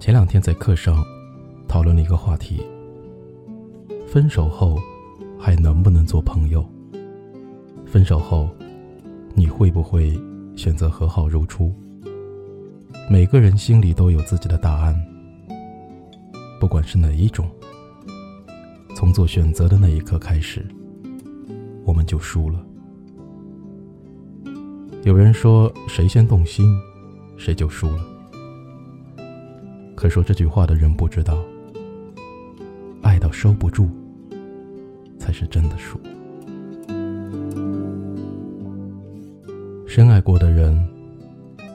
[0.00, 1.04] 前两天在课上
[1.68, 2.62] 讨论了一个话题：
[4.08, 4.80] 分手后
[5.38, 6.66] 还能不能做朋友？
[7.84, 8.48] 分手后
[9.34, 10.18] 你会不会
[10.56, 11.70] 选择和好如初？
[13.10, 14.98] 每个人心里都有自己的答案，
[16.58, 17.46] 不管是哪一种，
[18.96, 20.66] 从做选择的那一刻开始，
[21.84, 22.58] 我们就输了。
[25.04, 26.74] 有人说，谁先动心，
[27.36, 28.09] 谁就输了。
[30.00, 31.44] 可说这句话的人不知道，
[33.02, 33.86] 爱到收不住，
[35.18, 36.00] 才是真的输。
[39.86, 40.88] 深爱过的人，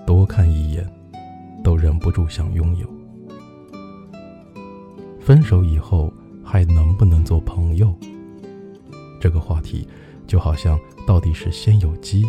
[0.07, 0.83] 多看一眼，
[1.63, 2.87] 都忍不住想拥有。
[5.19, 6.11] 分手以后
[6.43, 7.93] 还能不能做朋友？
[9.21, 9.87] 这个话题，
[10.25, 12.25] 就好像到底是先有鸡，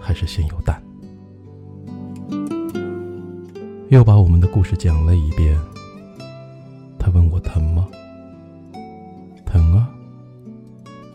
[0.00, 0.80] 还是先有蛋？
[3.88, 5.56] 又把我们的故事讲了一遍。
[6.98, 7.86] 他问我疼吗？
[9.44, 9.88] 疼啊！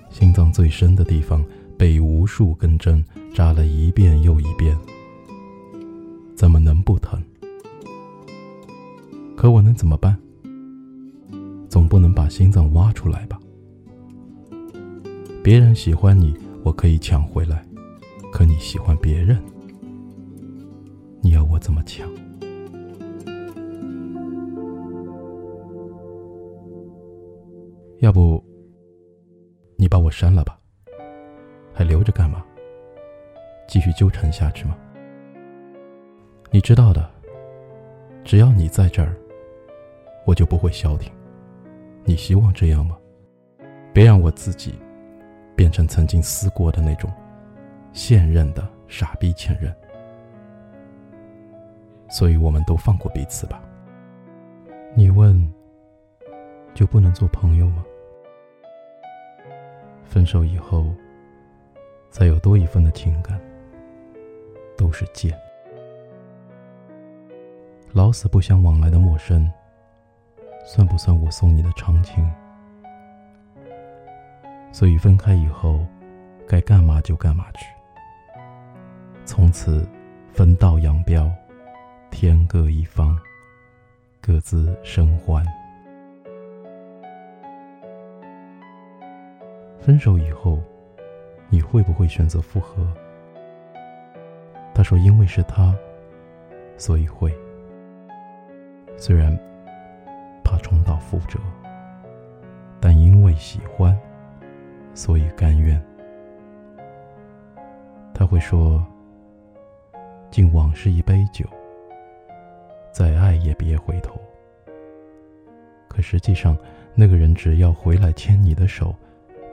[0.09, 1.43] 心脏最深的地方
[1.77, 4.77] 被无数根针扎了一遍又一遍，
[6.33, 7.21] 怎么能不疼？
[9.35, 10.17] 可我能怎么办？
[11.67, 13.37] 总不能把心脏挖出来吧？
[15.43, 17.57] 别人喜欢你，我可以抢回来；
[18.31, 19.37] 可你喜欢别人，
[21.19, 22.07] 你要我怎么抢？
[28.01, 28.43] 要不，
[29.77, 30.57] 你把我删了吧？
[31.71, 32.43] 还留着干嘛？
[33.67, 34.75] 继续纠缠下去吗？
[36.49, 37.07] 你知道的，
[38.23, 39.15] 只要你在这儿，
[40.25, 41.13] 我就不会消停。
[42.03, 42.97] 你希望这样吗？
[43.93, 44.73] 别让我自己
[45.55, 47.07] 变成曾经撕过的那种
[47.93, 49.71] 现任的傻逼前任。
[52.09, 53.61] 所以我们都放过彼此吧。
[54.95, 55.39] 你问，
[56.73, 57.85] 就不能做朋友吗？
[60.11, 60.93] 分手以后，
[62.09, 63.39] 再有多一分的情感，
[64.77, 65.33] 都是贱。
[67.93, 69.49] 老死不相往来的陌生，
[70.65, 72.29] 算不算我送你的长情？
[74.73, 75.79] 所以分开以后，
[76.45, 77.65] 该干嘛就干嘛去。
[79.23, 79.87] 从此
[80.33, 81.31] 分道扬镳，
[82.09, 83.17] 天各一方，
[84.19, 85.41] 各自生欢。
[89.81, 90.59] 分手以后，
[91.49, 92.87] 你会不会选择复合？
[94.75, 95.75] 他说：“因为是他，
[96.77, 97.35] 所以会。
[98.95, 99.35] 虽然
[100.43, 101.39] 怕重蹈覆辙，
[102.79, 103.97] 但因为喜欢，
[104.93, 105.81] 所以甘愿。”
[108.13, 108.85] 他会说
[110.29, 111.43] ：“敬往事一杯酒，
[112.91, 114.21] 再爱也别回头。”
[115.89, 116.55] 可实际上，
[116.93, 118.95] 那个人只要回来牵你的手。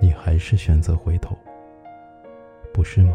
[0.01, 1.37] 你还是选择回头，
[2.73, 3.13] 不是吗？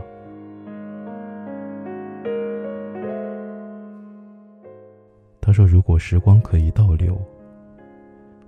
[5.40, 7.22] 他说：“如果时光可以倒流，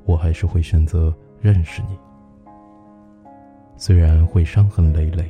[0.06, 1.98] 我还是会选择认识你。
[3.76, 5.30] 虽然会伤痕累累，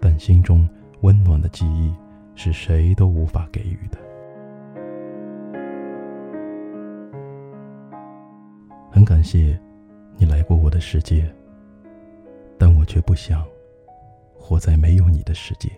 [0.00, 0.66] 但心中
[1.02, 1.94] 温暖的记忆
[2.34, 3.98] 是谁都无法给予的。”
[8.90, 9.60] 很感谢
[10.16, 11.30] 你来过我的世界。
[12.86, 13.46] 却不想
[14.34, 15.70] 活在没有你的世界。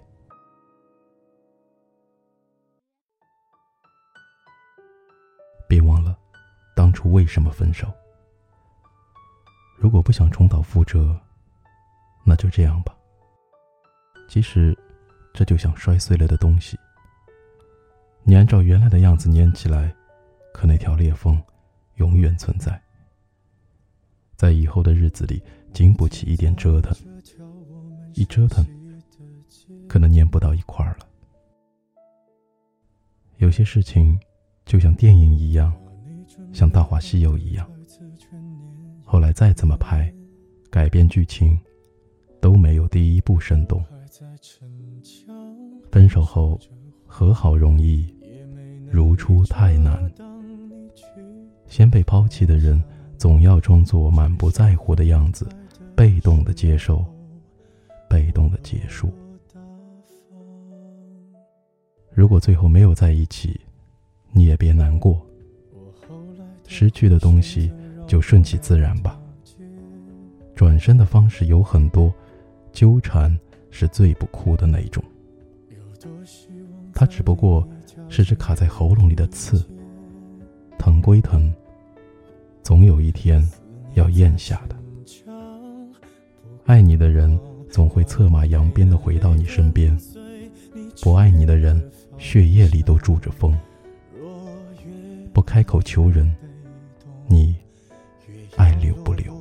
[5.67, 6.17] 别忘了
[6.77, 7.93] 当初为什么分手。
[9.77, 11.19] 如果不想重蹈覆辙，
[12.25, 12.97] 那就这样吧。
[14.29, 14.77] 其实，
[15.33, 16.79] 这就像摔碎了的东西，
[18.23, 19.95] 你按照原来的样子粘起来，
[20.53, 21.41] 可那条裂缝
[21.97, 22.81] 永远存在。
[24.37, 25.43] 在以后的日子里，
[25.73, 26.97] 经不起一点折腾，
[28.15, 28.65] 一折腾，
[29.87, 31.07] 可能粘不到一块儿了。
[33.37, 34.19] 有些事情，
[34.65, 35.73] 就像电影一样，
[36.53, 37.71] 像《大话西游》一样，
[39.05, 40.13] 后来再怎么拍，
[40.71, 41.59] 改变剧情，
[42.41, 43.85] 都没有第一部生动。
[45.93, 46.59] 分手后
[47.07, 48.13] 和好容易，
[48.91, 50.11] 如初太难。
[51.69, 52.83] 先被抛弃的人。
[53.19, 55.45] 总要装作满不在乎的样子，
[55.99, 57.05] 被动的接受，
[58.09, 59.13] 被动的结束。
[62.13, 63.61] 如果最后没有在一起，
[64.31, 65.21] 你也别难过。
[66.69, 67.73] 失去的东西
[68.07, 69.21] 就顺其自然吧。
[70.55, 72.15] 转身的方式有很多，
[72.73, 73.37] 纠缠
[73.73, 75.03] 是最不哭的那种。
[76.95, 77.69] 它只不过
[78.09, 79.69] 是只卡在喉咙里的刺，
[80.79, 81.53] 疼归疼，
[82.63, 83.45] 总有一天
[83.95, 84.78] 要咽下的。
[86.69, 89.99] 爱你的人总会策马扬鞭的回到你身边，
[91.01, 91.83] 不爱你的人
[92.19, 93.59] 血液里都住着风。
[95.33, 96.31] 不开口求人，
[97.27, 97.57] 你
[98.57, 99.35] 爱留不留？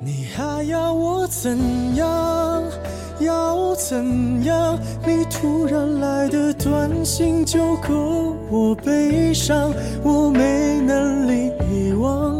[0.00, 1.58] 你还要我怎
[1.96, 2.62] 样？
[3.18, 4.78] 要怎样？
[5.04, 9.74] 你突然来的短信就够我悲伤，
[10.04, 12.39] 我没能力遗忘，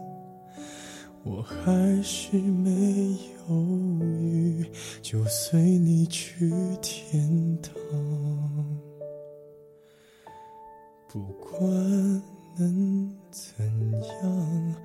[1.23, 3.17] 我还是没
[3.49, 3.55] 犹
[4.01, 4.65] 豫，
[5.01, 6.49] 就随你去
[6.81, 7.73] 天堂。
[11.07, 12.21] 不管。
[12.57, 13.65] 能怎
[14.21, 14.75] 样？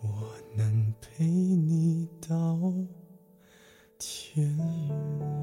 [0.00, 0.08] 我
[0.54, 2.72] 能陪你到
[3.98, 5.35] 天亮。